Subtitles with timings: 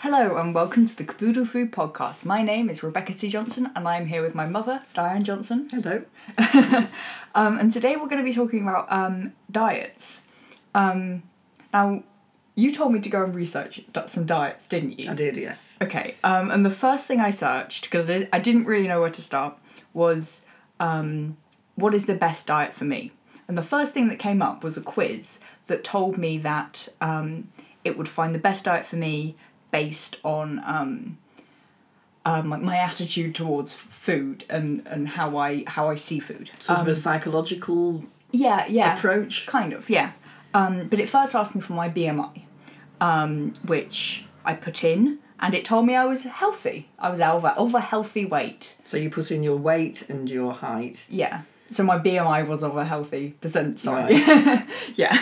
[0.00, 2.24] Hello and welcome to the Caboodle Food Podcast.
[2.24, 3.28] My name is Rebecca C.
[3.28, 5.68] Johnson and I'm here with my mother, Diane Johnson.
[5.70, 6.04] Hello.
[7.34, 10.26] Um, and today we're going to be talking about um, diets.
[10.74, 11.22] Um,
[11.72, 12.02] now,
[12.54, 15.10] you told me to go and research some diets, didn't you?
[15.10, 15.76] I did, yes.
[15.82, 19.10] Okay, um, and the first thing I searched, because I I didn't really know where
[19.10, 19.58] to start,
[19.92, 20.46] was
[20.80, 21.36] um,
[21.74, 23.12] what is the best diet for me?
[23.48, 27.50] And the first thing that came up was a quiz that told me that um,
[27.84, 29.36] it would find the best diet for me
[29.76, 31.18] based on um,
[32.24, 36.50] um, like my attitude towards food and, and how I how I see food.
[36.58, 38.94] Sort Um, of a psychological yeah, yeah.
[38.94, 39.46] approach.
[39.46, 40.12] Kind of, yeah.
[40.54, 42.42] Um, but it first asked me for my BMI,
[43.00, 46.88] um, which I put in, and it told me I was healthy.
[46.98, 48.74] I was over of a healthy weight.
[48.84, 51.06] So you put in your weight and your height.
[51.10, 51.42] Yeah.
[51.68, 53.78] So my BMI was of a healthy percent.
[53.78, 54.14] Sorry.
[55.02, 55.14] yeah.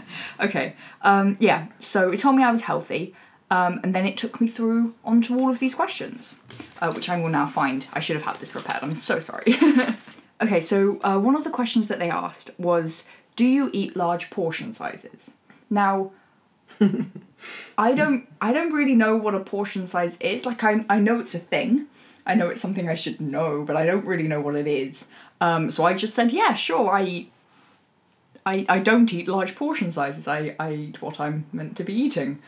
[0.40, 0.74] okay.
[1.00, 1.68] Um, yeah.
[1.78, 3.14] So it told me I was healthy,
[3.52, 6.40] um, and then it took me through onto all of these questions,
[6.80, 7.86] uh, which I will now find.
[7.92, 8.82] I should have had this prepared.
[8.82, 9.54] I'm so sorry.
[10.40, 10.62] okay.
[10.62, 14.72] So uh, one of the questions that they asked was, "Do you eat large portion
[14.72, 15.36] sizes?"
[15.68, 16.12] Now.
[17.76, 20.46] I don't I don't really know what a portion size is.
[20.46, 21.86] Like I I know it's a thing.
[22.24, 25.08] I know it's something I should know, but I don't really know what it is.
[25.40, 27.32] Um, so I just said, yeah, sure, I eat
[28.46, 30.26] I, I don't eat large portion sizes.
[30.26, 32.40] I, I eat what I'm meant to be eating.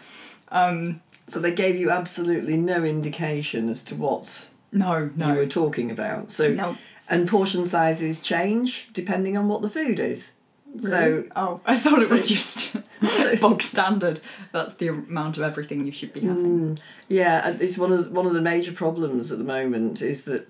[0.51, 5.33] Um, So they gave you absolutely no indication as to what no, no.
[5.33, 6.31] you were talking about.
[6.31, 6.77] So No.
[7.09, 10.33] and portion sizes change depending on what the food is.
[10.77, 12.73] So oh, I thought it was just
[13.09, 14.21] so- bog standard.
[14.53, 16.79] That's the amount of everything you should be having.
[17.09, 20.49] yeah, it's one of the, one of the major problems at the moment is that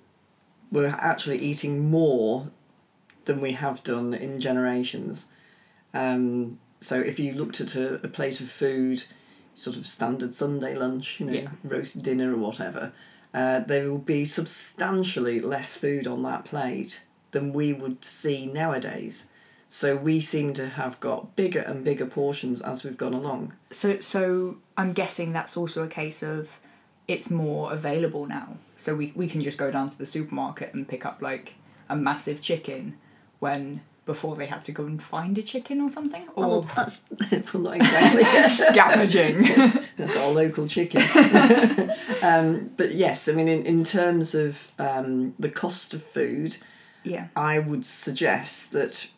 [0.73, 2.49] we're actually eating more
[3.27, 5.27] than we have done in generations.
[5.93, 9.05] Um, so if you looked at a, a plate of food,
[9.55, 11.49] sort of standard Sunday lunch, you know, Yeah.
[11.63, 12.93] roast dinner or whatever,
[13.33, 17.03] uh, there will be substantially less food on that plate
[17.33, 19.31] than we would see nowadays.
[19.69, 23.55] So we seem to have got bigger and bigger portions as we've gone along.
[23.71, 26.49] So so I'm guessing that's also a case of
[27.09, 28.57] it's more available now.
[28.77, 31.55] So we, we can just go down to the supermarket and pick up like
[31.89, 32.97] a massive chicken
[33.41, 36.27] when before they had to go and find a chicken or something?
[36.35, 37.05] Or Well, that's
[37.53, 38.25] well, not exactly.
[38.51, 39.43] scavenging.
[39.97, 41.03] That's our local chicken.
[42.23, 46.57] um, but yes, I mean, in, in terms of um, the cost of food,
[47.05, 47.29] yeah.
[47.37, 49.09] I would suggest that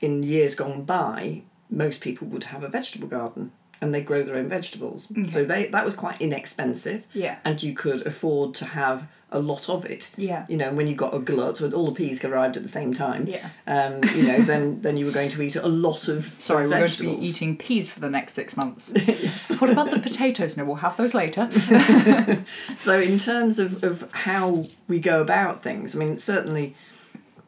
[0.00, 3.50] in years gone by, most people would have a vegetable garden
[3.84, 5.12] and they grow their own vegetables.
[5.28, 7.06] So they that was quite inexpensive.
[7.12, 7.36] Yeah.
[7.44, 10.10] And you could afford to have a lot of it.
[10.16, 10.46] Yeah.
[10.48, 12.92] You know, when you got a glut, when all the peas arrived at the same
[12.94, 13.26] time.
[13.26, 13.48] Yeah.
[13.66, 16.78] Um, you know, then then you were going to eat a lot of Sorry, we're
[16.78, 18.92] going to be eating peas for the next six months.
[19.06, 19.60] yes.
[19.60, 20.56] what about the potatoes?
[20.56, 21.50] No, we'll have those later.
[22.76, 26.74] So, in terms of, of how we go about things, I mean, certainly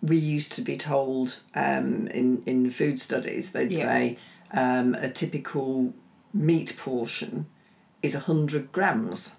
[0.03, 3.83] we used to be told um, in, in food studies, they'd Yeah.
[3.83, 4.19] say
[4.53, 5.95] um, a typical
[6.33, 7.47] meat portion
[8.03, 9.37] is 100 grams.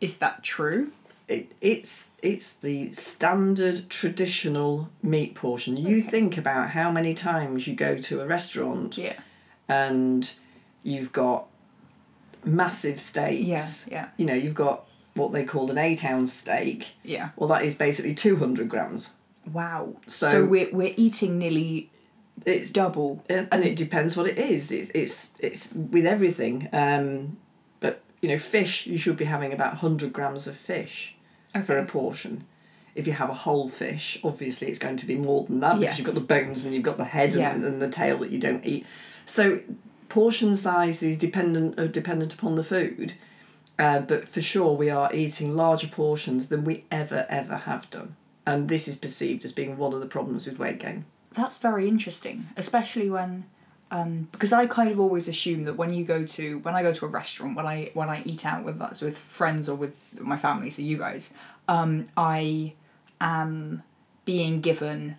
[0.00, 0.92] Is that true?
[1.26, 5.76] It, it's it's the standard traditional meat portion.
[5.76, 9.14] You think about how many times you go to a restaurant Yeah.
[9.68, 10.32] and
[10.82, 11.48] you've got
[12.44, 13.88] massive steaks.
[13.90, 14.08] Yeah, yeah.
[14.16, 16.92] You know, you've got what they call an eight ounce steak.
[17.02, 17.30] Yeah.
[17.36, 19.10] Well, that is basically 200 grams.
[19.52, 19.96] Wow.
[20.06, 21.90] So- So, we're, we're eating nearly
[22.46, 23.24] It's double.
[23.28, 24.70] and it depends what it is.
[24.72, 26.68] It's it's it's with everything.
[26.72, 27.38] Um,
[27.80, 31.16] but you know, fish you should be having about 100 grams of fish
[31.64, 32.44] for a portion.
[32.94, 35.98] If you have a whole fish, obviously it's going to be more than that because
[35.98, 37.54] you've got the bones and you've got the head Yeah.
[37.54, 38.84] and, and the tail that you don't eat.
[39.24, 39.60] So
[40.08, 43.12] portion size is dependent are dependent upon the food.
[43.78, 48.16] Uh, but for sure, we are eating larger portions than we ever ever have done,
[48.44, 51.04] and this is perceived as being one of the problems with weight gain.
[51.38, 53.44] That's very interesting, especially when,
[53.92, 56.92] um, because I kind of always assume that when you go to when I go
[56.92, 59.94] to a restaurant when I when I eat out whether that's with friends or with
[60.20, 61.34] my family, so you guys,
[61.68, 62.74] um, I
[63.20, 63.82] am
[64.24, 65.16] being given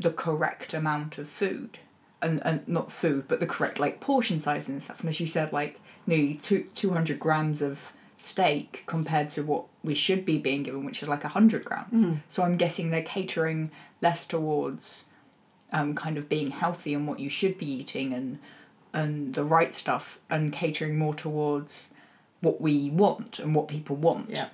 [0.00, 1.78] the correct amount of food,
[2.22, 5.00] and and not food but the correct like portion size and stuff.
[5.00, 9.64] And as you said, like nearly two two hundred grams of steak compared to what
[9.84, 12.00] we should be being given, which is like hundred grams.
[12.28, 13.70] So I'm guessing they're catering
[14.00, 15.04] less towards
[15.72, 18.38] um, kind of being healthy and what you should be eating and
[18.94, 21.94] and the right stuff and catering more towards
[22.40, 24.30] what we want and what people want.
[24.30, 24.48] Yeah,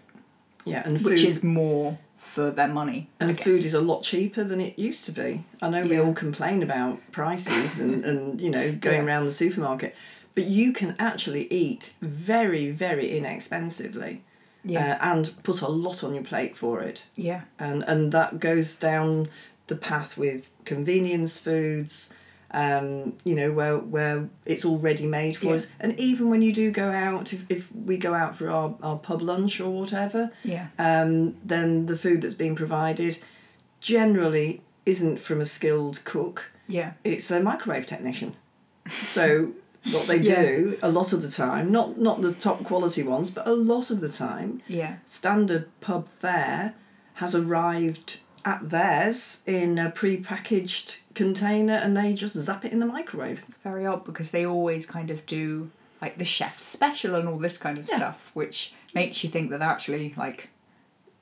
[0.64, 3.10] yeah, and food, Which is more for their money.
[3.20, 5.44] And food is a lot cheaper than it used to be.
[5.62, 9.04] I know we all complain about prices and, and you know going Yeah.
[9.06, 9.94] around the supermarket,
[10.34, 14.22] but you can actually eat very, very inexpensively
[14.64, 14.94] Yeah.
[15.00, 17.04] uh, and put a lot on your plate for it.
[17.14, 17.42] yeah.
[17.58, 19.28] And, and that goes down
[19.66, 22.12] the path with convenience foods,
[22.50, 25.52] um, you know, where, where it's all ready made for Yeah.
[25.54, 25.66] us.
[25.80, 28.96] And even when you do go out, if, if we go out for our, our
[28.96, 30.68] pub lunch or whatever, Yeah.
[30.78, 33.18] um, then the food that's being provided
[33.80, 36.92] generally isn't from a skilled cook Yeah.
[37.04, 38.34] it's a microwave technician.
[38.90, 39.52] So
[39.92, 43.46] what they do a lot of the time, not not the top quality ones, but
[43.46, 44.96] a lot of the time, Yeah.
[45.06, 46.74] standard pub fare
[47.14, 52.86] has arrived at theirs in a pre-packaged container and they just zap it in the
[52.86, 53.42] microwave.
[53.48, 55.70] It's very odd because they always kind of do
[56.02, 57.96] like the chef special and all this kind of Yeah.
[57.96, 60.48] stuff, which makes you think that they're actually like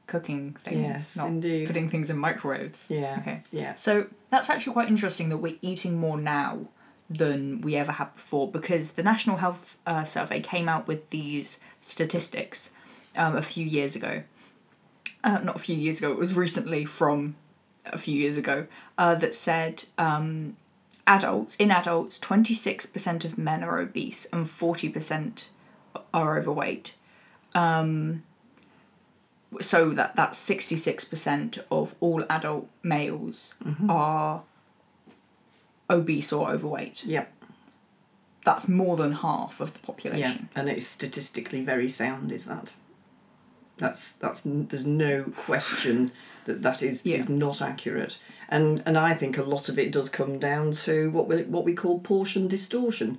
[0.06, 1.66] cooking things, Yes, not indeed.
[1.68, 2.90] putting things in microwaves.
[2.90, 3.16] Yeah.
[3.20, 3.42] Okay.
[3.52, 3.76] Yeah.
[3.76, 6.66] So that's actually quite interesting that we're eating more now
[7.08, 11.60] than we ever have before because the National Health uh, Survey came out with these
[11.80, 12.72] statistics
[13.16, 14.22] um, a few years ago.
[15.24, 17.36] Uh, not a few years ago, it was recently from
[17.86, 18.66] a few years ago
[18.98, 20.56] uh, that said um,
[21.06, 25.44] adults, in adults, 26% of men are obese and 40%
[26.12, 26.94] are overweight.
[27.54, 28.22] Um,
[29.60, 33.54] so that that's 66% of all adult males
[33.88, 34.42] are
[35.90, 37.04] obese or overweight.
[37.04, 37.32] Yep.
[38.44, 40.20] That's more than half of the population.
[40.20, 40.32] Yeah.
[40.32, 40.48] population.
[40.56, 42.72] And it's statistically very sound, is that?
[43.82, 46.12] That's that's there's no question
[46.44, 47.16] that that is Yeah.
[47.16, 48.18] is not accurate,
[48.48, 51.64] and and I think a lot of it does come down to what we what
[51.64, 53.18] we call portion distortion,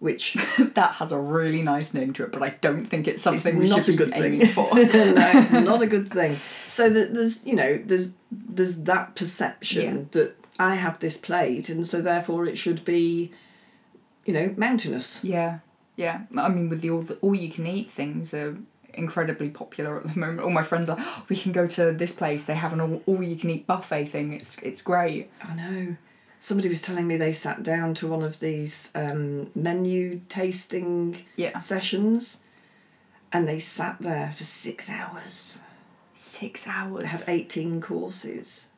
[0.00, 3.56] which that has a really nice name to it, but I don't think it's something
[3.58, 4.48] we not should a be good aiming thing.
[4.50, 4.68] for.
[4.74, 6.36] no, it's not a good thing.
[6.68, 10.04] So that there's you know there's there's that perception Yeah.
[10.12, 13.30] that I have this plate, and so therefore it should be,
[14.26, 15.22] you know, mountainous.
[15.24, 15.58] yeah,
[15.96, 16.22] yeah.
[16.36, 18.56] I mean, with the all the all you can eat things are
[18.94, 20.40] incredibly popular at the moment.
[20.40, 20.96] All my friends are.
[20.98, 22.44] "Oh, we can go to this place.
[22.44, 24.32] They have an all, all you can eat buffet thing.
[24.32, 25.30] It's it's great.
[25.42, 25.96] I know.
[26.40, 31.56] Somebody was telling me they sat down to one of these um, menu tasting Yeah,
[31.58, 32.42] sessions,
[33.32, 35.60] and they sat there for six hours.
[36.14, 37.02] six hours.
[37.02, 38.68] They had eighteen courses.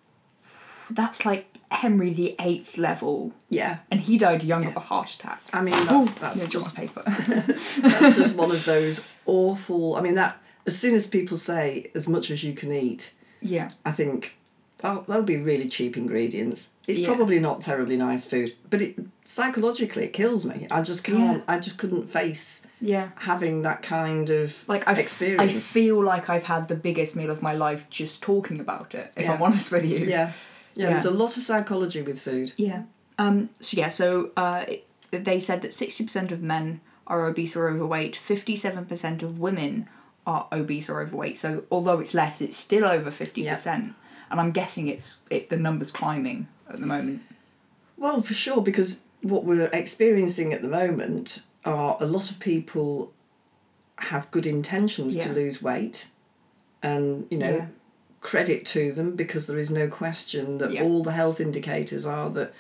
[0.90, 5.42] That's like Henry the Eighth level, Yeah, and he died young of a heart attack.
[5.52, 7.02] I mean that's that's just paper.
[7.06, 9.96] that's just one of those awful.
[9.96, 10.36] I mean that
[10.66, 13.12] as soon as people say as much as you can eat,
[13.42, 14.36] yeah, I think
[14.82, 16.70] oh that'll be really cheap ingredients.
[16.86, 17.06] It's Yeah.
[17.06, 20.66] probably not terribly nice food, but it psychologically it kills me.
[20.70, 21.42] I just can't.
[21.48, 23.08] I just couldn't face yeah.
[23.16, 25.72] having that kind of Like I, I experience.
[25.72, 29.12] feel like I've had the biggest meal of my life just talking about it.
[29.16, 29.32] If Yeah.
[29.32, 30.00] I'm honest with you.
[30.00, 30.32] yeah.
[30.74, 30.90] Yeah, Yeah.
[30.90, 32.52] There's a lot of psychology with food.
[32.56, 32.82] Yeah.
[33.18, 33.50] Um.
[33.60, 33.88] So yeah.
[33.88, 38.16] So uh, it- they said that sixty percent of men are obese or overweight.
[38.16, 39.88] Fifty-seven percent of women
[40.26, 41.38] are obese or overweight.
[41.38, 43.94] So although it's less, it's still over fifty percent.
[44.30, 47.22] And I'm guessing it's it the numbers climbing at the moment.
[47.96, 53.12] Well, for sure, because what we're experiencing at the moment are a lot of people
[53.98, 56.08] have good intentions to lose weight,
[56.82, 57.66] and you know, Yeah.
[58.24, 60.82] Credit to them because there is no question that Yeah.
[60.82, 62.52] all the health indicators are that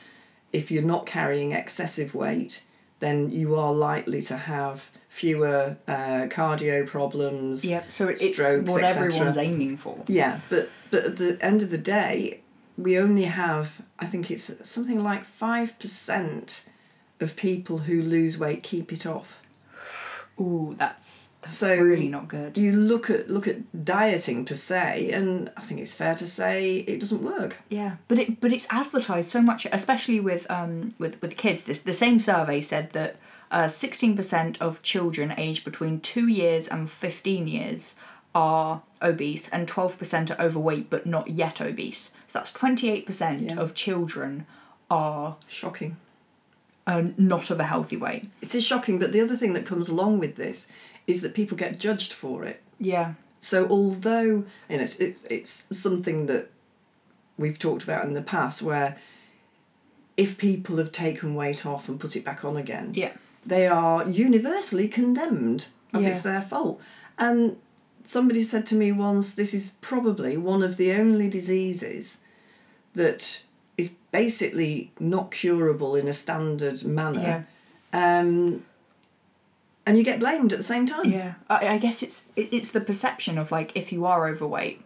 [0.52, 2.62] if you're not carrying excessive weight,
[3.00, 7.64] then you are likely to have fewer uh, cardio problems.
[7.64, 7.82] Yeah.
[7.88, 9.96] So it's Strokes, what everyone's aiming for.
[10.06, 12.40] Yeah, but but at the end of the day,
[12.76, 16.64] we only have I think it's something like five percent
[17.20, 19.40] of people who lose weight keep it off.
[20.40, 22.58] Ooh, that's, that's So really not good.
[22.58, 26.78] You look at look at dieting per se, and I think it's fair to say
[26.78, 27.58] it doesn't work.
[27.68, 31.62] Yeah, but it but it's advertised so much, especially with um with with kids.
[31.62, 33.14] This the same survey said that
[33.52, 37.94] uh sixteen percent of children aged between two years and fifteen years
[38.34, 42.12] are obese, and twelve percent are overweight but not yet obese.
[42.26, 44.46] So that's twenty eight percent of children
[44.90, 45.96] are Shocking.
[46.86, 48.28] Uh, not of a healthy weight.
[48.42, 50.68] It is shocking, but the other thing that comes along with this
[51.06, 52.62] is that people get judged for it.
[52.78, 56.50] Yeah, So although you know it's, it's, it's something that
[57.36, 58.96] we've talked about in the past, where
[60.16, 63.12] if people have taken weight off and put it back on again, yeah,
[63.44, 66.80] they are universally condemned as it's their fault.
[67.18, 67.56] And
[68.02, 72.22] somebody said to me once, this is probably one of the only diseases
[72.94, 73.44] that
[73.76, 77.46] is basically not curable in a standard manner.
[77.92, 78.20] yeah.
[78.20, 78.64] Um,
[79.86, 81.10] and you get blamed at the same time.
[81.10, 84.82] Yeah, I, I guess it's it, it's the perception of like if you are overweight.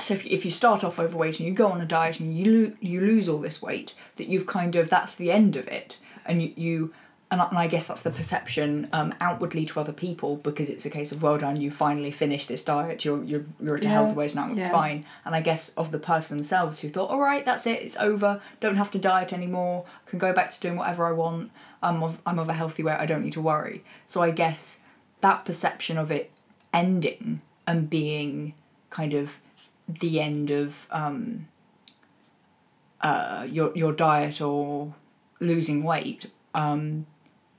[0.00, 2.52] So if, if you start off overweight and you go on a diet and you
[2.52, 5.98] lo- you lose all this weight, that you've kind of that's the end of it,
[6.26, 6.94] and you you
[7.30, 10.86] and I, and I guess that's the perception um, outwardly to other people because it's
[10.86, 13.84] a case of well done, you finally finished this diet, you're you're you're at a
[13.84, 14.70] Yeah, health ways now, it's yeah.
[14.70, 15.04] fine.
[15.24, 18.40] And I guess of the person themselves who thought, all right, that's it, it's over,
[18.60, 21.50] don't have to diet anymore, can go back to doing whatever I want.
[21.82, 23.82] I'm of I'm of a healthy weight, I don't need to worry.
[24.06, 24.80] So I guess
[25.20, 26.30] that perception of it
[26.72, 28.54] ending and being
[28.90, 29.40] kind of
[29.88, 31.48] the end of um,
[33.00, 34.94] uh, your your diet or
[35.40, 37.06] losing weight um,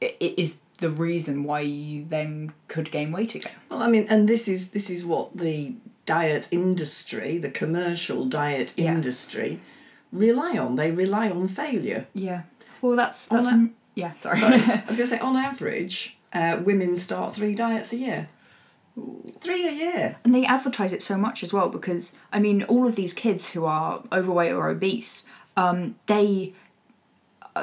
[0.01, 0.49] i- i-
[0.79, 3.53] the reason why you then could gain weight again.
[3.69, 5.75] Well, I mean, and this is this is what the
[6.05, 8.93] diet industry, the commercial diet Yeah.
[8.93, 9.61] industry,
[10.11, 10.75] rely on.
[10.75, 12.07] They rely on failure.
[12.13, 12.41] Yeah.
[12.81, 14.13] Well, that's that's that- yeah.
[14.15, 14.39] Sorry.
[14.39, 18.27] So I was going to say, on average, uh, women start three diets a year.
[19.39, 20.15] Three a year.
[20.23, 23.49] and they advertise it so much as well because I mean, all of these kids
[23.49, 25.23] who are overweight or obese,
[25.57, 26.53] um, they,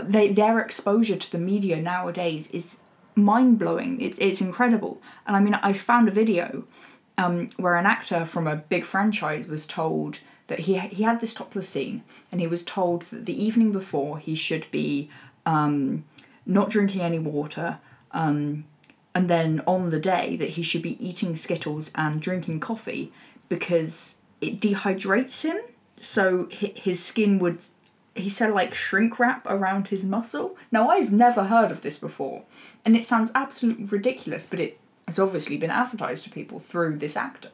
[0.01, 2.79] they their exposure to the media nowadays is
[3.15, 4.01] mind blowing.
[4.01, 5.01] It's it's incredible.
[5.27, 6.65] And I mean, I found a video
[7.19, 11.35] um, where an actor from a big franchise was told that he he had this
[11.35, 15.11] topless scene, and he was told that the evening before he should be
[15.45, 16.05] um,
[16.47, 17.79] not drinking any water.
[18.13, 18.65] Um,
[19.15, 23.13] and then on the day that he should be eating Skittles and drinking coffee
[23.49, 25.59] because it dehydrates him.
[26.01, 27.63] So his skin would,
[28.15, 30.57] he said, like shrink wrap around his muscle.
[30.71, 32.43] Now, I've never heard of this before,
[32.85, 37.17] and it sounds absolutely ridiculous, but it has obviously been advertised to people through this
[37.17, 37.51] actor.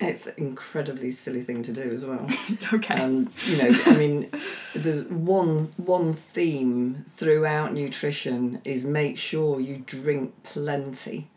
[0.00, 2.26] It's an incredibly silly thing to do as well.
[2.72, 3.00] Okay.
[3.00, 4.30] Um, you know, I mean,
[4.74, 11.28] the one one theme throughout nutrition is make sure you drink plenty.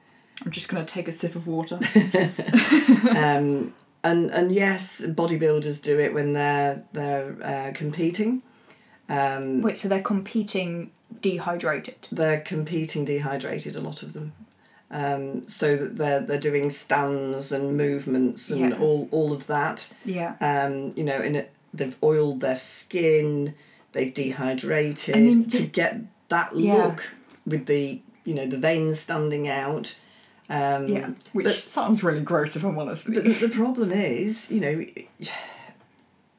[0.43, 1.79] I'm just going to take a sip of water.
[3.17, 3.73] Um,
[4.03, 8.41] and and yes, bodybuilders do it when they're they're uh, competing.
[9.09, 12.07] Um, Wait, so they're competing dehydrated?
[12.11, 13.75] they're competing dehydrated.
[13.75, 14.33] A lot of them.
[14.89, 18.77] Um, so that they're they're doing stands and movements and Yeah.
[18.79, 19.89] all all of that.
[20.05, 20.35] Yeah.
[20.41, 23.53] um, you know, and it, they've oiled their skin,
[23.91, 25.99] they've dehydrated I mean, to the- get
[26.29, 26.75] that Yeah.
[26.87, 27.03] look
[27.45, 29.97] with the you know the veins standing out.
[30.49, 31.09] Um, Yeah.
[31.33, 34.61] Which but- sounds really gross if I'm honest with But the, the problem is, you
[34.61, 34.85] know,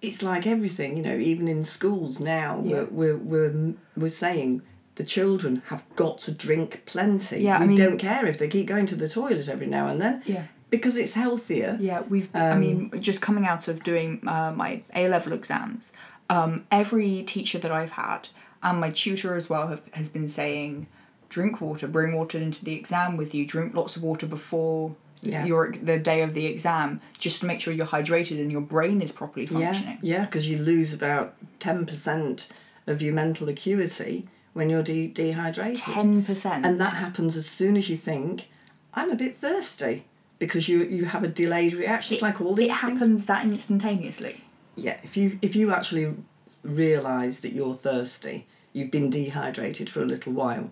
[0.01, 0.97] it's like everything.
[0.97, 2.85] You know, even in schools now, Yeah.
[2.91, 4.63] we're, we're we're we're saying
[4.97, 7.43] the children have got to drink plenty.
[7.43, 9.87] Yeah, I we mean- don't care if they keep going to the toilet every now
[9.89, 10.45] and then Yeah.
[10.71, 11.77] because it's healthier.
[11.81, 12.29] Yeah, we've.
[12.35, 15.93] I Um, mean, just coming out of doing uh, my A level exams,
[16.31, 18.29] um, every teacher that I've had
[18.63, 20.87] and my tutor as well have has been saying,
[21.29, 25.45] drink water, bring water into the exam with you, drink lots of water before Yeah.
[25.45, 29.03] your the day of the exam, just to make sure you're hydrated and your brain
[29.03, 29.99] is properly functioning.
[30.01, 32.49] Yeah, yeah, because you lose about ten percent
[32.87, 36.65] of your mental acuity when you're de- dehydrated, Ten percent.
[36.65, 38.49] and that happens as soon as you think,
[38.95, 40.05] "I'm a bit thirsty,"
[40.39, 42.15] because you you have a delayed reaction.
[42.15, 43.01] It's like all these it things.
[43.01, 44.45] happens that instantaneously.
[44.77, 46.15] Yeah, if you if you actually
[46.63, 50.71] realise that you're thirsty, you've been dehydrated for a little while,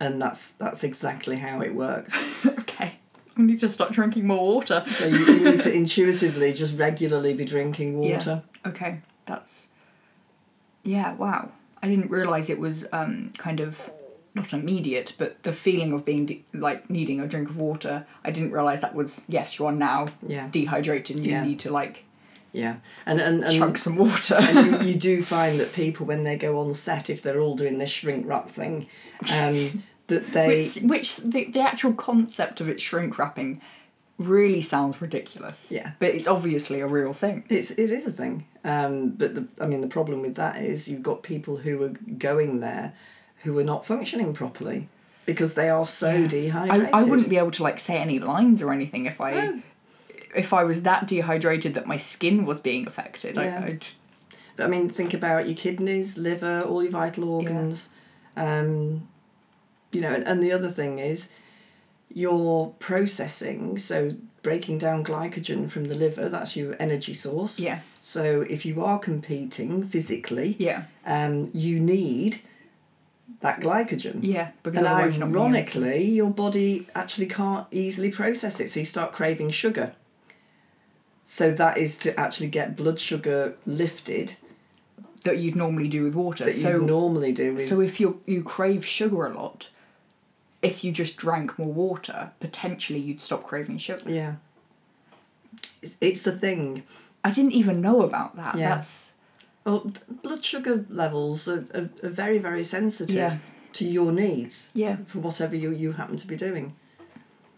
[0.00, 2.14] and that's that's exactly how it works.
[2.46, 2.94] okay.
[3.38, 4.84] I need to start drinking more water.
[4.88, 8.42] So you, you need to intuitively just regularly be drinking water.
[8.66, 9.68] Okay, that's.
[10.82, 11.50] Yeah, wow.
[11.82, 13.90] I didn't realise it was um, kind of
[14.34, 18.06] not immediate, but the feeling of being de- like needing a drink of water.
[18.24, 21.44] I didn't realise that was yes, you are now Yeah, dehydrated and you Yeah.
[21.44, 22.04] need to like
[22.52, 23.52] yeah, and and and.
[23.58, 24.36] chug some water.
[24.38, 27.54] and you, you do find that people when they go on set if they're all
[27.56, 28.86] doing this shrink wrap thing
[29.34, 33.60] um, that they which which the, the actual concept of it shrink wrapping
[34.18, 35.70] really sounds ridiculous.
[35.70, 35.92] Yeah.
[35.98, 37.44] But it's obviously a real thing.
[37.48, 40.88] it's it is a thing um, but the, I mean the problem with that is
[40.88, 42.94] you've got people who are going there
[43.42, 44.88] who are not functioning properly
[45.26, 46.26] because they are so Yeah.
[46.28, 49.32] dehydrated I, I wouldn't be able to like say any lines or anything if I
[49.34, 49.62] No.
[50.34, 53.36] if I was that dehydrated that my skin was being affected.
[53.36, 53.60] Yeah.
[53.62, 53.84] I, I'd,
[54.56, 57.90] But I mean, think about your kidneys, liver, all your vital organs.
[58.36, 59.08] Um,
[59.92, 61.30] you know, and, and the other thing is
[62.12, 64.12] your processing, so
[64.42, 67.58] breaking down glycogen from the liver, that's your energy source.
[67.58, 72.40] yeah, So if you are competing physically, yeah, um, you need
[73.40, 74.20] that glycogen.
[74.22, 74.50] yeah.
[74.62, 78.80] Because And otherwise you're not being ironically, your body actually can't easily process it, so
[78.80, 79.94] you start craving sugar.
[81.24, 84.36] So that is to actually get blood sugar lifted
[85.24, 86.44] that you'd normally do with water.
[86.44, 89.70] that so you normally do with so if you you crave sugar a lot,
[90.66, 94.10] if you just drank more water, potentially you'd stop craving sugar.
[94.10, 94.34] yeah
[95.82, 96.82] it's, it's a thing
[97.24, 98.54] I didn't even know about that.
[98.56, 98.74] Yeah.
[98.76, 99.14] That's
[99.64, 99.90] well
[100.22, 103.38] blood sugar levels are, are, are very very sensitive Yeah.
[103.74, 104.96] to your needs Yeah.
[105.06, 106.74] for whatever you, you happen to be doing.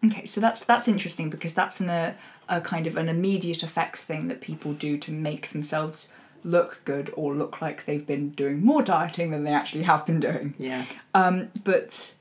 [0.06, 2.14] Okay, so that's that's interesting because that's an, a
[2.48, 6.08] a kind of an immediate effects thing that people do to make themselves
[6.44, 10.20] look good or look like they've been doing more dieting than they actually have been
[10.20, 10.54] doing.
[10.56, 10.84] Yeah.
[11.14, 12.14] Um, but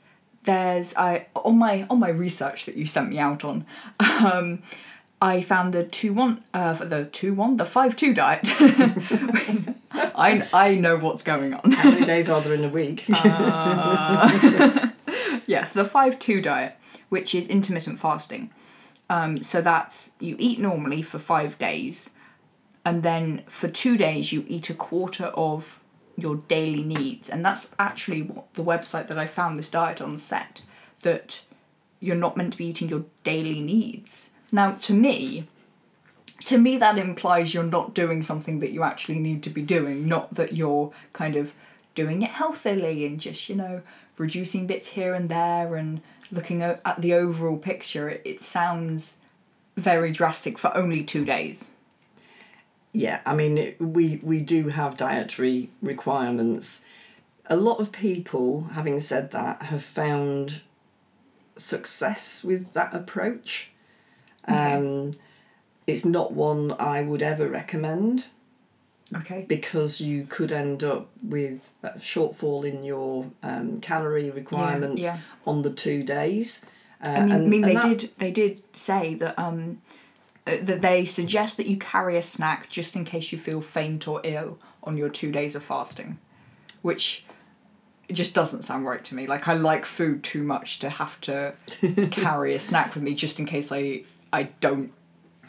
[0.48, 3.66] there's I on my on my research that you sent me out on,
[4.00, 4.63] um,
[5.22, 8.42] I found the two one uh the two one the five two diet.
[9.92, 11.72] I I know what's going on.
[11.74, 13.06] How many days are there in a week?
[15.48, 16.75] Yes, the five two diet,
[17.08, 18.51] which is intermittent fasting.
[19.10, 22.10] Um, so that's you eat normally for five days,
[22.84, 25.80] and then for two days you eat a quarter of
[26.18, 30.18] your daily needs, and that's actually what the website that I found this diet on
[30.18, 30.62] said
[31.04, 31.42] that
[32.00, 34.32] you're not meant to be eating your daily needs.
[34.52, 35.48] Now, to me,
[36.46, 40.08] to me that implies you're not doing something that you actually need to be doing,
[40.08, 41.54] not that you're kind of
[41.94, 43.82] doing it healthily and just you know
[44.18, 48.10] reducing bits here and there and looking at the overall picture.
[48.10, 49.18] It, sounds
[49.76, 51.72] very drastic for only two days.
[52.94, 56.84] Yeah, I mean, it- we, we do have dietary requirements.
[57.48, 60.63] A lot of people, having said that, have found
[61.56, 63.72] success with that approach.
[64.48, 65.13] Um,
[65.86, 68.27] it's not one I would ever recommend
[69.15, 69.46] Okay.
[69.48, 75.20] because you could end up with a shortfall in your um, calorie requirements yeah.
[75.46, 76.65] on the two days.
[77.06, 79.82] Uh, I mean, and- I mean they that- did they did say that um
[80.48, 84.22] that they suggest that you carry a snack just in case you feel faint or
[84.24, 86.18] ill on your two days of fasting,
[86.82, 87.25] which
[88.08, 89.27] it just doesn't sound right to me.
[89.27, 91.54] Like I like food too much to have to
[92.12, 94.94] carry a snack with me just in case I I don't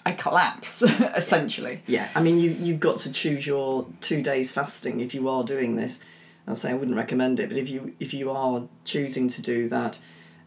[0.05, 0.83] I collapse
[1.17, 1.83] essentially.
[1.87, 5.45] Yeah, I mean, you you've got to choose your two days fasting if you are
[5.45, 6.01] doing this.
[6.47, 9.69] I'll say I wouldn't recommend it, but if you if you are choosing to do
[9.69, 9.99] that,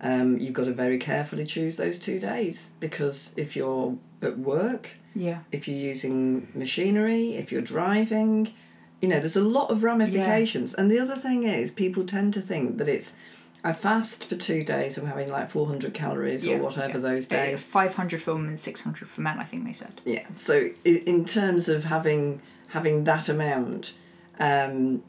[0.02, 4.92] um, you've got to very carefully choose those two days because if you're at work,
[5.16, 5.40] Yeah.
[5.52, 8.54] if you're using machinery, if you're driving,
[9.02, 10.74] you know, there's a lot of ramifications.
[10.74, 13.16] And the other thing is, people tend to think that it's
[13.64, 14.98] I fast for two days.
[14.98, 17.10] I'm having like 400 calories Yeah, or whatever yeah.
[17.10, 17.64] those days.
[17.64, 19.38] Five hundred for women, six hundred for men.
[19.40, 19.92] I think they said.
[20.04, 20.26] Yeah.
[20.32, 23.94] So in terms of having having that amount,
[24.40, 25.04] um,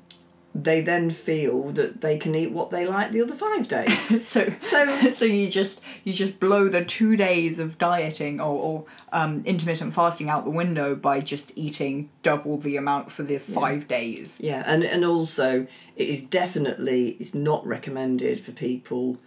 [0.54, 4.26] they then feel that they can eat what they like the other five days.
[4.28, 8.84] so So- so you just you just blow the two days of dieting or, or
[9.12, 13.88] um, intermittent fasting out the window by just eating double the amount for the five
[13.88, 14.40] days.
[14.42, 19.18] yeah, and and also it is definitely it's not recommended for people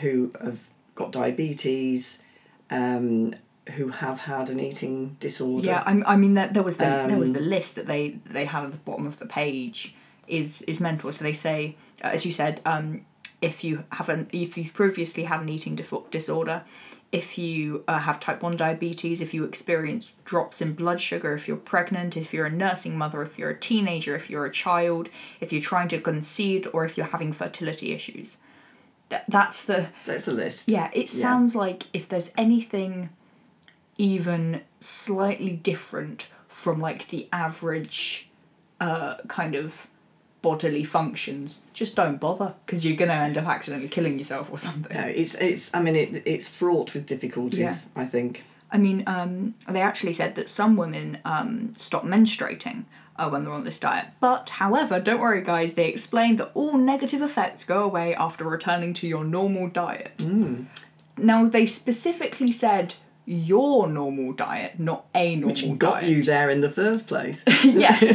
[0.00, 2.22] who have got diabetes,
[2.70, 3.34] um,
[3.76, 5.66] who have had an eating disorder.
[5.68, 8.18] Yeah, I, I mean there, there was the there was Um, the list that they
[8.26, 9.94] they had at the bottom of the page
[10.28, 11.12] is is mental.
[11.12, 13.04] So they say, uh, as you said, um,
[13.42, 15.76] if you have an if you've previously had an eating
[16.10, 16.62] disorder,
[17.12, 21.46] if you uh, have type one diabetes, if you experience drops in blood sugar, if
[21.46, 25.08] you're pregnant, if you're a nursing mother, if you're a teenager, if you're a child,
[25.40, 28.36] if you're trying to conceive, or if you're having fertility issues.
[29.08, 30.68] That, that's the So it's a list.
[30.68, 33.10] yeah, it sounds like if there's anything
[33.98, 38.28] even slightly different from like the average
[38.80, 39.86] uh, kind of
[40.42, 44.58] bodily functions, just don't bother because you're going to end up accidentally killing yourself or
[44.58, 44.96] something.
[44.96, 45.74] No, it's it's.
[45.74, 47.88] I mean, it it's fraught with difficulties.
[47.94, 48.02] Yeah.
[48.02, 48.44] I think.
[48.70, 53.52] I mean, um, they actually said that some women um, stop menstruating uh, when they're
[53.52, 54.06] on this diet.
[54.18, 58.92] But, however, don't worry, guys, they explained that all negative effects go away after returning
[58.94, 60.20] to your normal diet.
[61.16, 62.96] Now, they specifically said
[63.28, 66.10] your normal diet, not a normal Which got diet.
[66.10, 67.42] you there in the first place.
[67.64, 68.08] yes.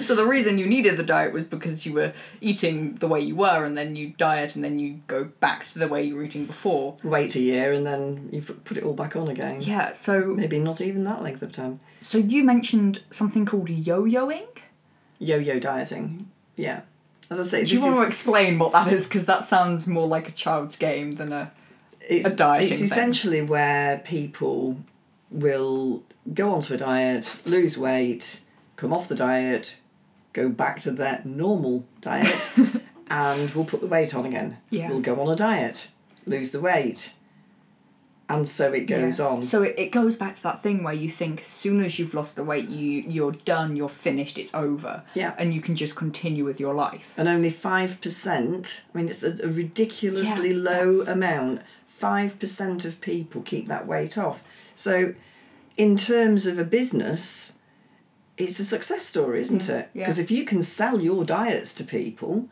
[0.06, 3.34] so the reason you needed the diet was because you were eating the way you
[3.34, 6.22] were, and then you diet, and then you go back to the way you were
[6.22, 6.96] eating before.
[7.02, 9.60] Wait a year and then you put it all back on again.
[9.60, 9.92] Yeah.
[9.92, 11.80] So Maybe not even that length of time.
[12.00, 14.46] so you mentioned something called yo-yoing.
[15.18, 16.30] Yo-yo dieting.
[16.56, 16.82] Yeah.
[17.30, 19.06] As I say, Do you want is, to explain what that is?
[19.06, 21.52] Because that sounds more like a child's game than a.
[22.08, 22.84] it's, a dieting It's thing?
[22.86, 24.80] essentially where people
[25.30, 28.40] will go onto a diet, lose weight,
[28.76, 29.78] come off the diet,
[30.32, 32.50] go back to their normal diet,
[33.10, 34.58] and we'll put the weight on again.
[34.70, 34.88] Yeah.
[34.88, 35.88] We'll go on a diet,
[36.26, 37.12] lose the weight,
[38.30, 39.26] and so it goes Yeah.
[39.26, 39.42] on.
[39.42, 42.12] So it, it goes back to that thing where you think as soon as you've
[42.12, 45.02] lost the weight, you you're done, you're finished, it's over.
[45.14, 45.32] Yeah.
[45.38, 47.08] And you can just continue with your life.
[47.16, 51.62] and only 5%, I mean, it's a, a ridiculously Yeah, low that's- amount.
[52.00, 54.42] 5% of people keep that weight off.
[54.74, 55.14] So,
[55.76, 57.58] in terms of a business,
[58.36, 59.90] it's a success story, isn't Yeah, it?
[59.94, 60.02] yeah.
[60.04, 62.48] Because if you can sell your diets to people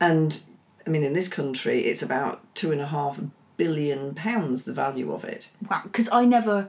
[0.00, 0.40] and
[0.86, 3.20] I mean, in this country, it's about two and a half
[3.56, 5.48] billion pounds the value of it.
[5.70, 6.68] Wow, because I never,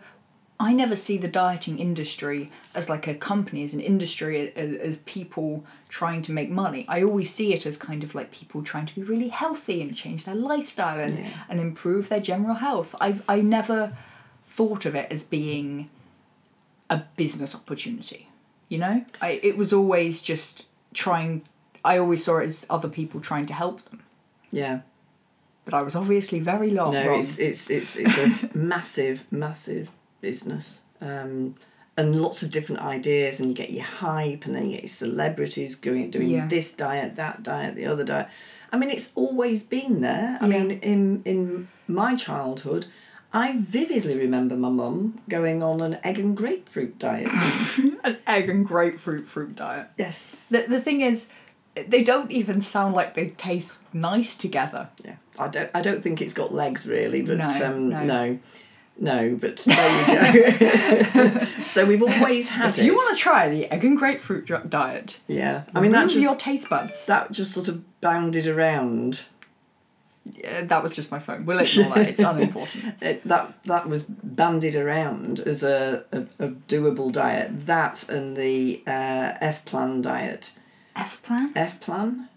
[0.59, 4.97] I never see the dieting industry as like a company, as an industry, as, as
[4.99, 6.85] people trying to make money.
[6.87, 9.95] I always see it as kind of like people trying to be really healthy and
[9.95, 11.29] change their lifestyle and, Yeah.
[11.49, 12.95] and improve their general health.
[13.01, 13.97] I I never
[14.45, 15.89] thought of it as being
[16.89, 18.29] a business opportunity.
[18.69, 21.41] You know, I it was always just trying.
[21.83, 24.03] I always saw it as other people trying to help them,
[24.51, 24.81] Yeah.
[25.65, 26.93] but I was obviously very long.
[26.93, 27.19] no, wrong.
[27.19, 29.91] it's it's it's it's a massive, massive
[30.23, 30.81] business.
[31.01, 31.53] Um,
[31.95, 34.87] and lots of different ideas, and you get your hype, and then you get your
[35.05, 36.47] celebrities going doing Yeah.
[36.47, 38.29] this diet, that diet, the other diet.
[38.71, 40.39] I mean, it's always been there.
[40.41, 40.63] I Yeah.
[40.63, 42.87] mean, in in my childhood,
[43.31, 47.27] I vividly remember my mum going on an egg and grapefruit diet.
[48.03, 49.87] an egg and grapefruit fruit diet.
[49.97, 50.45] yes.
[50.49, 51.29] The the thing is,
[51.75, 54.89] they don't even sound like they taste nice together.
[55.05, 55.69] Yeah, I don't.
[55.75, 58.03] I don't think it's got legs really, but No, um, no.
[58.03, 58.39] no,
[58.99, 59.35] no.
[59.35, 60.59] But there you
[61.39, 61.45] go.
[61.65, 62.85] so we've always had If it.
[62.85, 66.11] you want to try the egg and grapefruit dr- diet, yeah, I mean that remove
[66.13, 67.05] just your taste buds.
[67.07, 69.25] that just sort of bounded around.
[70.25, 71.45] Yeah, that was just my phone.
[71.45, 72.07] We'll ignore that.
[72.07, 72.95] It's unimportant.
[73.01, 77.65] It, that that was bandied around as a, a, a doable diet.
[77.65, 80.51] That and the uh, F plan diet.
[80.95, 81.51] F plan.
[81.57, 82.29] F plan,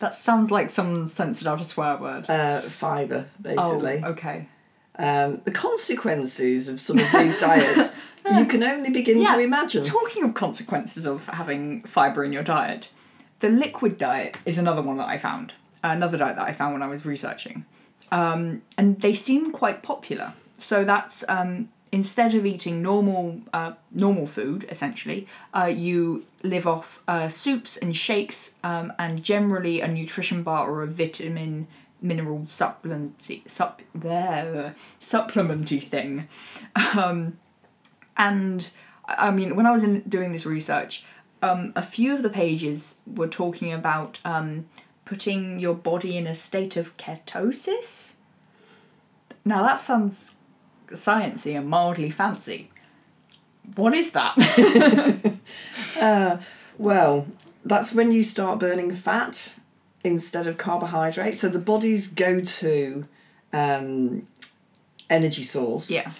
[0.00, 2.28] That sounds like someone censored out a swear word.
[2.28, 4.02] uh, fibre basically.
[4.04, 4.48] Oh, okay.
[4.96, 7.94] Um, the consequences of some of these diets
[8.36, 9.36] you can only begin Yeah.
[9.36, 9.84] to imagine.
[9.84, 12.92] Talking of consequences of having fibre in your diet,
[13.40, 15.54] the liquid diet is another one that I found.
[15.82, 17.64] Another diet that I found when I was researching.
[18.12, 20.34] Um, and they seem quite popular.
[20.58, 27.02] So that's um, instead of eating normal uh, normal food, essentially, uh, you live off
[27.08, 31.66] uh, soups and shakes um, and generally a nutrition bar or a vitamin
[32.02, 36.28] mineral supplement sup there supplementy thing.
[36.96, 37.38] Um,
[38.16, 38.70] and
[39.06, 41.04] I mean, when I was in doing this research,
[41.42, 44.66] um, a few of the pages were talking about um,
[45.04, 48.16] putting your body in a state of ketosis.
[49.44, 50.36] Now that sounds
[50.88, 52.70] sciencey and mildly fancy.
[53.74, 54.36] What is that?
[56.00, 56.40] Uh,
[56.78, 57.26] well,
[57.62, 59.52] that's when you start burning fat
[60.04, 61.36] instead of carbohydrate.
[61.36, 63.06] So the body's go to
[63.52, 64.26] um,
[65.08, 66.12] energy source yeah.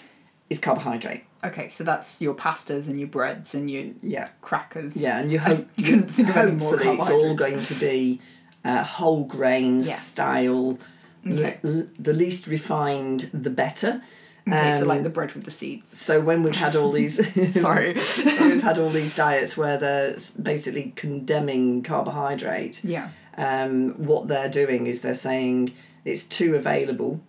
[0.49, 1.23] is carbohydrate.
[1.43, 4.27] Okay, so that's your pastas and your breads and your Yeah.
[4.41, 4.95] crackers.
[5.01, 7.73] Yeah, and you hope You couldn't think of any more hopefully it's all going to
[7.75, 8.21] be
[8.63, 9.95] uh, whole grains Yeah.
[9.95, 10.77] style.
[11.25, 11.57] Okay.
[11.63, 14.01] L- l- the least refined, the better.
[14.47, 15.95] Okay, so Um, like the bread with the seeds.
[15.97, 17.15] So when we've had all these,
[17.61, 17.93] Sorry.
[18.17, 23.09] we've had all these diets where they're basically condemning carbohydrate, yeah.
[23.41, 25.73] Um, what they're doing is they're saying
[26.05, 27.19] it's too available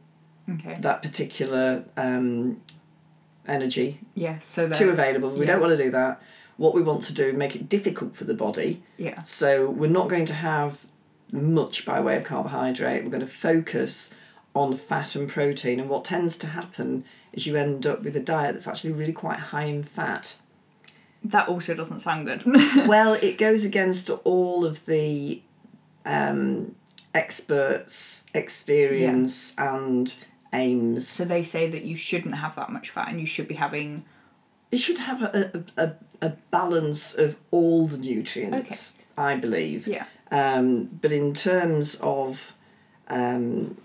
[0.51, 0.77] Okay.
[0.81, 2.61] that particular um,
[3.47, 4.39] energy Yeah.
[4.41, 5.47] So too available we yeah.
[5.53, 6.21] don't want to do that
[6.57, 9.23] what we want to do make it difficult for the body yeah.
[9.23, 10.85] so we're not going to have
[11.33, 14.15] much by way of carbohydrate we're going to focus
[14.55, 18.21] on fat and protein and what tends to happen is you end up with a
[18.21, 20.37] diet that's actually really quite high in fat
[21.25, 22.43] That also doesn't sound good.
[22.87, 25.41] well it goes against all of the
[26.05, 26.75] um,
[27.15, 30.15] experts experience and
[30.53, 33.55] aims so they say that you shouldn't have that much fat and you should be
[33.55, 34.05] having
[34.71, 40.05] it should have a, a, a, a balance of all the nutrients i believe yeah.
[40.31, 42.55] um, but in terms of
[43.09, 43.77] um,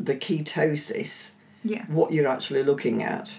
[0.00, 1.84] the ketosis Yeah.
[1.86, 3.36] what you're actually looking at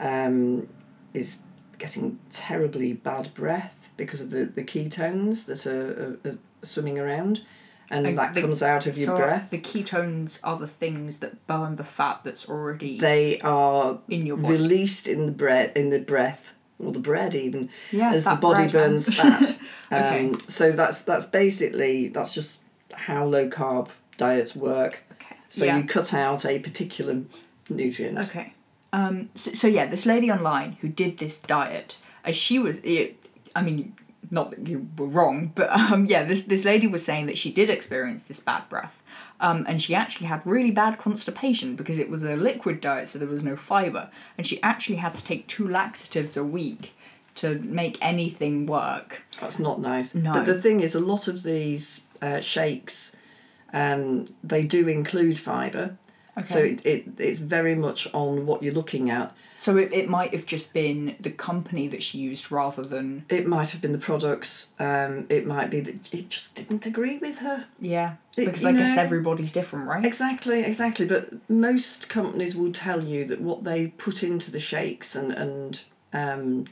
[0.00, 0.66] um,
[1.14, 1.42] is
[1.78, 7.42] getting terribly bad breath because of the, the ketones that are, are, are swimming around
[7.90, 11.18] and Like that the- comes out of your so breath the ketones are the things
[11.18, 14.54] that burn the fat that's already they are in your body.
[14.54, 18.12] released in the bread in the breath or the bread even yeah.
[18.12, 19.58] as the body burns fat.
[19.92, 20.28] Okay.
[20.28, 22.62] Um, so that's that's basically that's just
[22.94, 25.04] how low carb diets work.
[25.12, 25.36] okay.
[25.50, 25.76] So yeah.
[25.76, 27.20] you cut out a particular
[27.68, 28.18] nutrient.
[28.20, 28.54] Okay.
[28.94, 33.22] Um, so, so yeah, this lady online who did this diet, as she was, it,
[33.54, 33.94] I mean,
[34.32, 37.52] not that you were wrong, but um, yeah, this this lady was saying that she
[37.52, 39.00] did experience this bad breath,
[39.40, 43.18] um, and she actually had really bad constipation because it was a liquid diet, so
[43.18, 46.94] there was no fiber, and she actually had to take two laxatives a week
[47.34, 49.22] to make anything work.
[49.40, 50.14] That's not nice.
[50.14, 50.32] No.
[50.32, 53.16] But the thing is, a lot of these uh, shakes,
[53.72, 55.96] um, they do include fibre.
[56.44, 59.36] So it, it it's very much on what you're looking at.
[59.54, 63.46] So it, it might have just been the company that she used rather than It
[63.46, 64.72] might have been the products.
[64.78, 67.66] Um, it might be that it just didn't agree with her.
[67.80, 68.14] yeah.
[68.36, 70.04] It- Because I guess everybody's different, right?
[70.04, 71.06] Exactly, exactly.
[71.06, 75.82] But most companies will tell you that what they put into the shakes and and
[76.14, 76.64] um,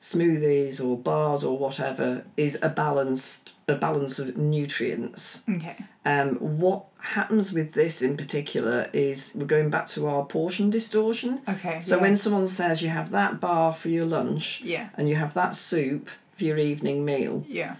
[0.00, 5.44] smoothies or bars or whatever is a balanced a balance of nutrients.
[5.48, 5.76] Okay.
[6.04, 11.40] Um, what happens with this in particular is we're going back to our portion distortion.
[11.48, 11.80] Okay.
[11.82, 12.02] So yeah.
[12.02, 14.90] when someone says you have that bar for your lunch Yeah.
[14.96, 17.76] and you have that soup for your evening meal, Yeah.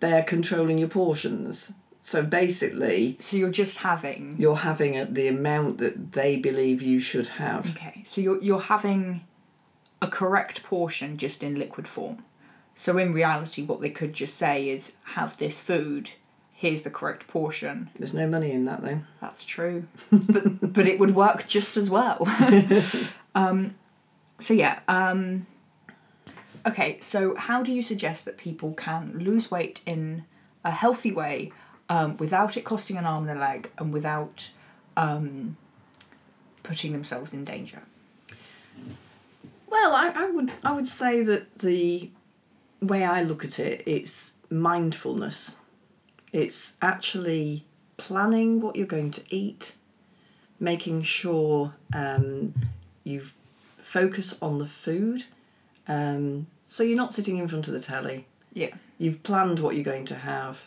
[0.00, 1.72] they're controlling your portions.
[2.00, 7.00] So basically, So you're just having you're having a, the amount that they believe you
[7.00, 7.70] should have.
[7.70, 9.24] Okay, so you're you're having
[10.00, 12.24] a correct portion just in liquid form.
[12.74, 16.10] So in reality, what they could just say is, "Have this food.
[16.58, 19.02] Here's the correct portion." There's no money in that though.
[19.20, 22.26] That's true, but but it would work just as well.
[23.36, 23.76] um,
[24.40, 24.80] so yeah.
[24.88, 25.46] Um,
[26.66, 30.24] okay, so how do you suggest that people can lose weight in
[30.64, 31.52] a healthy way
[31.88, 34.50] um, without it costing an arm and a leg and without
[34.96, 35.56] um,
[36.64, 37.82] putting themselves in danger?
[39.68, 42.10] Well, I, I would I would say that the
[42.80, 45.54] way I look at it, it's mindfulness.
[46.32, 47.64] It's actually
[47.96, 49.74] planning what you're going to eat,
[50.60, 52.54] making sure um,
[53.04, 53.22] you
[53.78, 55.24] focus on the food.
[55.86, 58.26] Um, so you're not sitting in front of the telly.
[58.52, 58.74] Yeah.
[58.98, 60.66] You've planned what you're going to have.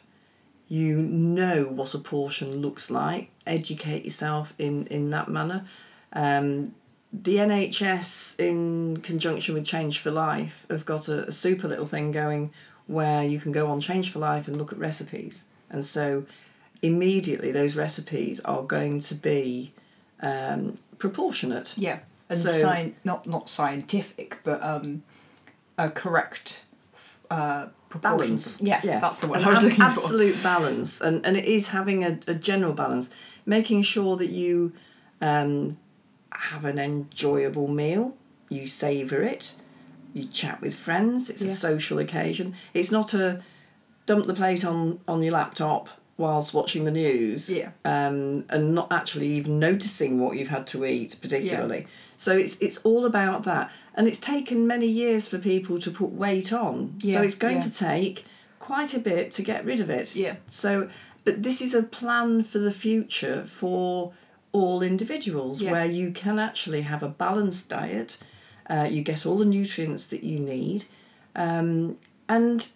[0.68, 3.30] You know what a portion looks like.
[3.46, 5.66] Educate yourself in, in that manner.
[6.14, 6.74] Um,
[7.14, 12.12] the NHS, in conjunction with Change for Life, have got a, a super little thing
[12.12, 12.52] going
[12.88, 15.46] where you can go on Change for Life and look at recipes.
[15.72, 16.26] And so
[16.82, 19.74] immediately those recipes are going to be
[20.22, 21.74] um, proportionate.
[21.78, 25.04] Yeah, and So- sci- not not scientific, but um,
[25.78, 26.64] a correct
[27.30, 28.18] uh, proportion.
[28.28, 28.62] balance.
[28.62, 29.84] Yes, that's the word An I was looking for.
[29.84, 33.10] absolute balance, and and it is having a, a general balance,
[33.46, 34.74] making sure that you
[35.22, 35.78] um,
[36.32, 38.16] have an enjoyable meal,
[38.50, 39.54] you savor it,
[40.14, 41.30] you chat with friends.
[41.30, 42.54] It's a social occasion.
[42.74, 43.42] It's not a
[44.12, 47.50] dump the plate on on your laptop whilst watching the news.
[47.50, 47.72] Yeah.
[47.86, 51.88] Um, and not actually even noticing what you've had to eat particularly.
[52.18, 56.12] So it's it's all about that, and it's taken many years for people to put
[56.12, 57.00] weight on.
[57.04, 57.64] so it's going yeah.
[57.64, 58.26] to take
[58.60, 60.16] quite a bit to get rid of it.
[60.16, 60.36] Yeah.
[60.48, 60.90] So,
[61.26, 64.14] but this is a plan for the future for
[64.52, 65.72] all individuals Yeah.
[65.72, 68.18] where you can actually have a balanced diet,
[68.70, 70.86] uh, you get all the nutrients that you need,
[71.36, 71.98] um,
[72.28, 72.68] and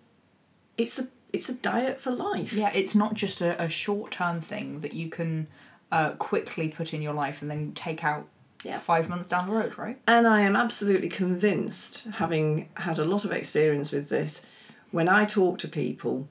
[0.78, 2.52] it's a it's a diet for life.
[2.54, 5.48] Yeah, it's not just a, a short term thing that you can
[5.92, 8.28] uh, quickly put in your life and then take out
[8.64, 8.80] Yeah.
[8.80, 9.98] five months down the road, right?
[10.08, 14.46] And I am absolutely convinced, having had a lot of experience with this,
[14.92, 16.28] when I talk to people,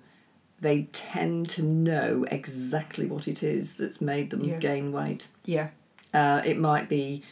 [0.60, 4.58] they tend to know exactly what it is that's made them Yeah.
[4.58, 5.28] gain weight.
[5.44, 5.68] Yeah.
[6.12, 7.22] Uh, it might be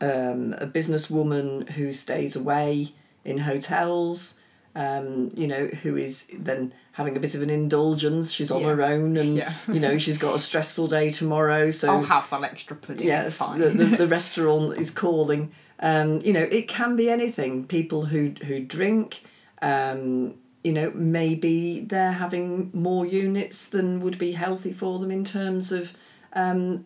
[0.00, 2.92] um, a businesswoman who stays away
[3.24, 4.38] in hotels,
[4.74, 8.32] um, you know, who is then having a bit of an indulgence.
[8.32, 8.68] She's on Yeah.
[8.68, 9.52] her own and, Yeah.
[9.68, 11.70] you know, she's got a stressful day tomorrow.
[11.70, 13.06] So I'll have that extra pudding.
[13.06, 15.52] yes, the, the, the restaurant is calling.
[15.80, 17.66] Um, you know, it can be anything.
[17.66, 19.22] People who who drink,
[19.62, 25.24] um, you know, maybe they're having more units than would be healthy for them in
[25.24, 25.92] terms of
[26.34, 26.84] um,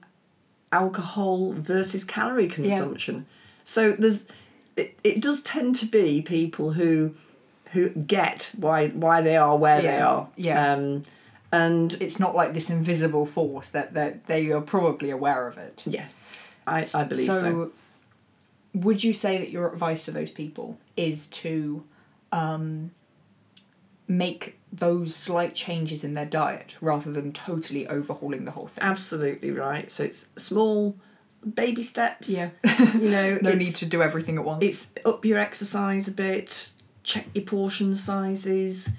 [0.73, 3.27] alcohol versus calorie consumption.
[3.65, 4.27] So there's,
[4.77, 7.15] it, it does tend to be people who
[7.73, 10.29] who get why why they are where they are.
[10.37, 10.73] yeah.
[10.73, 11.05] Um,
[11.53, 15.85] and it's not like this invisible force that that they are probably aware of it.
[15.87, 16.09] yeah,
[16.67, 17.73] I, I believe so.
[18.75, 21.85] would you say that your advice to those people is to
[22.33, 22.91] um,
[24.09, 28.85] make those slight changes in their diet rather than totally overhauling the whole thing?
[28.85, 29.91] Absolutely right.
[29.91, 30.97] So it's small
[31.55, 32.29] baby steps.
[32.29, 32.51] Yeah.
[32.95, 34.65] You know, no need to do everything at once.
[34.65, 36.71] it's up your exercise a bit,
[37.07, 38.91] check your portion sizes,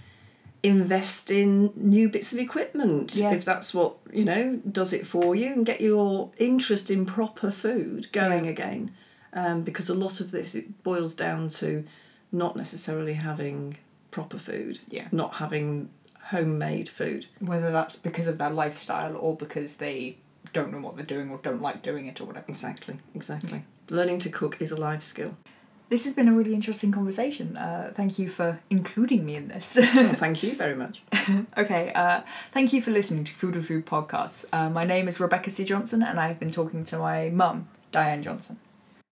[0.64, 3.32] invest in new bits of equipment Yeah.
[3.34, 7.52] if that's what, you know, does it for you and get your interest in proper
[7.52, 8.52] food going Yeah.
[8.52, 8.92] again.
[9.34, 11.84] Um, because a lot of this it boils down to
[12.32, 13.78] not necessarily having
[14.10, 14.80] proper food.
[14.90, 15.08] Yeah.
[15.12, 15.90] Not having
[16.32, 17.28] homemade food.
[17.40, 20.18] Whether that's because of their lifestyle or because they
[20.54, 22.46] don't know what they're doing or don't like doing it or whatever.
[22.48, 23.64] Exactly, exactly.
[23.90, 25.38] Learning to cook is a life skill.
[25.90, 27.56] This has been a really interesting conversation.
[27.58, 29.78] Uh, thank you for including me in this.
[29.96, 31.02] Well, thank you very much.
[31.58, 32.22] okay, uh,
[32.52, 34.46] thank you for listening to Food with Food podcasts.
[34.52, 35.64] Uh, my name is Rebecca C.
[35.64, 38.60] Johnson, and I've been talking to my mum, Diane Johnson.